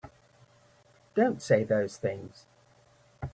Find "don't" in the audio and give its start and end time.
1.13-1.43